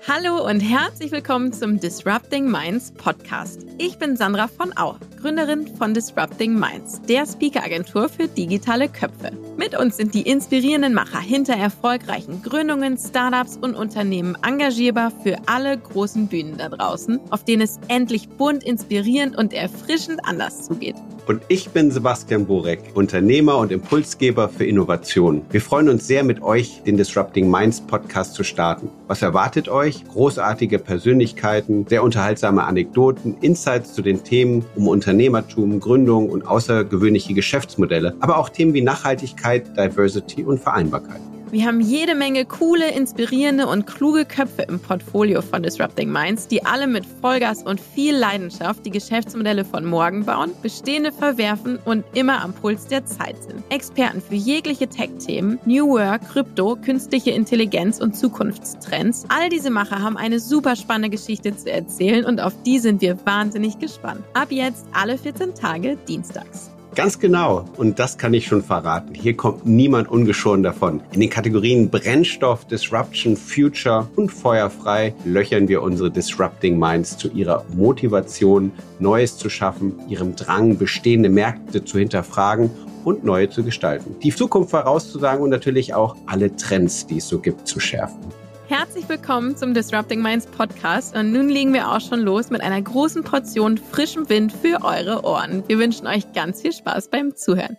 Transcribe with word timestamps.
Hallo 0.00 0.48
und 0.48 0.60
herzlich 0.60 1.12
willkommen 1.12 1.52
zum 1.52 1.78
Disrupting 1.78 2.50
Minds 2.50 2.92
Podcast. 2.92 3.64
Ich 3.78 3.98
bin 3.98 4.16
Sandra 4.16 4.48
von 4.48 4.76
Au, 4.76 4.96
Gründerin 5.22 5.68
von 5.78 5.94
Disrupting 5.94 6.58
Minds, 6.58 7.00
der 7.08 7.24
Speaker-Agentur 7.26 8.08
für 8.08 8.26
digitale 8.26 8.88
Köpfe. 8.88 9.30
Mit 9.56 9.78
uns 9.78 9.96
sind 9.96 10.14
die 10.14 10.22
inspirierenden 10.22 10.94
Macher 10.94 11.20
hinter 11.20 11.52
erfolgreichen 11.54 12.42
Gründungen, 12.42 12.98
Startups 12.98 13.56
und 13.56 13.76
Unternehmen 13.76 14.36
engagierbar 14.44 15.12
für 15.22 15.36
alle 15.46 15.78
großen 15.78 16.26
Bühnen 16.26 16.58
da 16.58 16.70
draußen, 16.70 17.20
auf 17.30 17.44
denen 17.44 17.62
es 17.62 17.78
endlich 17.86 18.30
bunt, 18.30 18.64
inspirierend 18.64 19.38
und 19.38 19.52
erfrischend 19.52 20.18
anders 20.24 20.64
zugeht. 20.66 20.96
Und 21.28 21.40
ich 21.46 21.70
bin 21.70 21.92
Sebastian 21.92 22.46
Borek, 22.46 22.80
Unternehmer 22.94 23.58
und 23.58 23.70
Impulsgeber 23.70 24.48
für 24.48 24.64
Innovation. 24.64 25.42
Wir 25.50 25.60
freuen 25.60 25.88
uns 25.88 26.08
sehr, 26.08 26.24
mit 26.24 26.42
euch 26.42 26.82
den 26.82 26.96
Disrupting 26.96 27.48
Minds 27.48 27.80
Podcast 27.80 28.34
zu 28.34 28.42
starten. 28.42 28.90
Was 29.06 29.22
erwartet 29.22 29.68
euch? 29.68 30.04
Großartige 30.04 30.80
Persönlichkeiten, 30.80 31.86
sehr 31.86 32.02
unterhaltsame 32.02 32.64
Anekdoten, 32.64 33.36
Insights 33.40 33.94
zu 33.94 34.02
den 34.02 34.24
Themen 34.24 34.64
um 34.74 34.88
Unternehmertum, 35.12 35.78
Gründung 35.78 36.30
und 36.30 36.46
außergewöhnliche 36.46 37.34
Geschäftsmodelle, 37.34 38.14
aber 38.20 38.38
auch 38.38 38.48
Themen 38.48 38.72
wie 38.72 38.80
Nachhaltigkeit, 38.80 39.76
Diversity 39.76 40.42
und 40.42 40.58
Vereinbarkeit. 40.58 41.20
Wir 41.52 41.66
haben 41.66 41.82
jede 41.82 42.14
Menge 42.14 42.46
coole, 42.46 42.90
inspirierende 42.92 43.66
und 43.66 43.86
kluge 43.86 44.24
Köpfe 44.24 44.62
im 44.62 44.80
Portfolio 44.80 45.42
von 45.42 45.62
Disrupting 45.62 46.10
Minds, 46.10 46.48
die 46.48 46.64
alle 46.64 46.86
mit 46.86 47.04
Vollgas 47.04 47.62
und 47.62 47.78
viel 47.78 48.16
Leidenschaft 48.16 48.86
die 48.86 48.90
Geschäftsmodelle 48.90 49.66
von 49.66 49.84
morgen 49.84 50.24
bauen, 50.24 50.52
bestehende 50.62 51.12
verwerfen 51.12 51.78
und 51.84 52.06
immer 52.14 52.42
am 52.42 52.54
Puls 52.54 52.86
der 52.86 53.04
Zeit 53.04 53.36
sind. 53.42 53.62
Experten 53.68 54.22
für 54.22 54.34
jegliche 54.34 54.88
Tech-Themen, 54.88 55.58
New 55.66 55.88
Work, 55.88 56.26
Krypto, 56.32 56.74
künstliche 56.76 57.32
Intelligenz 57.32 58.00
und 58.00 58.16
Zukunftstrends. 58.16 59.26
All 59.28 59.50
diese 59.50 59.68
Macher 59.68 60.00
haben 60.00 60.16
eine 60.16 60.40
super 60.40 60.74
spannende 60.74 61.10
Geschichte 61.10 61.54
zu 61.54 61.70
erzählen 61.70 62.24
und 62.24 62.40
auf 62.40 62.54
die 62.62 62.78
sind 62.78 63.02
wir 63.02 63.18
wahnsinnig 63.26 63.78
gespannt. 63.78 64.22
Ab 64.32 64.48
jetzt 64.52 64.86
alle 64.94 65.18
14 65.18 65.54
Tage 65.54 65.98
dienstags. 66.08 66.71
Ganz 66.94 67.18
genau. 67.18 67.64
Und 67.78 67.98
das 67.98 68.18
kann 68.18 68.34
ich 68.34 68.46
schon 68.46 68.62
verraten. 68.62 69.14
Hier 69.14 69.34
kommt 69.34 69.64
niemand 69.64 70.10
ungeschoren 70.10 70.62
davon. 70.62 71.00
In 71.12 71.20
den 71.20 71.30
Kategorien 71.30 71.88
Brennstoff, 71.88 72.66
Disruption, 72.66 73.34
Future 73.34 74.08
und 74.14 74.30
Feuerfrei 74.30 75.14
löchern 75.24 75.68
wir 75.68 75.80
unsere 75.80 76.10
Disrupting 76.10 76.78
Minds 76.78 77.16
zu 77.16 77.30
ihrer 77.30 77.64
Motivation, 77.74 78.72
Neues 78.98 79.38
zu 79.38 79.48
schaffen, 79.48 79.94
ihrem 80.10 80.36
Drang, 80.36 80.76
bestehende 80.76 81.30
Märkte 81.30 81.82
zu 81.82 81.98
hinterfragen 81.98 82.70
und 83.04 83.24
neue 83.24 83.48
zu 83.48 83.64
gestalten. 83.64 84.16
Die 84.22 84.34
Zukunft 84.34 84.70
vorauszusagen 84.70 85.42
und 85.42 85.50
natürlich 85.50 85.94
auch 85.94 86.14
alle 86.26 86.54
Trends, 86.56 87.06
die 87.06 87.16
es 87.16 87.28
so 87.28 87.38
gibt, 87.38 87.66
zu 87.66 87.80
schärfen. 87.80 88.41
Herzlich 88.68 89.08
willkommen 89.08 89.56
zum 89.56 89.74
Disrupting 89.74 90.22
Minds 90.22 90.46
Podcast 90.46 91.16
und 91.16 91.32
nun 91.32 91.48
legen 91.48 91.74
wir 91.74 91.90
auch 91.90 92.00
schon 92.00 92.20
los 92.20 92.48
mit 92.48 92.62
einer 92.62 92.80
großen 92.80 93.24
Portion 93.24 93.76
frischem 93.76 94.28
Wind 94.28 94.52
für 94.52 94.82
eure 94.84 95.24
Ohren. 95.24 95.64
Wir 95.68 95.78
wünschen 95.78 96.06
euch 96.06 96.32
ganz 96.32 96.62
viel 96.62 96.72
Spaß 96.72 97.08
beim 97.08 97.34
Zuhören. 97.34 97.76